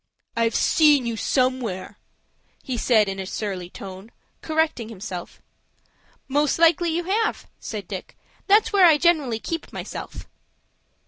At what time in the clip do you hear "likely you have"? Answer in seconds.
6.57-7.45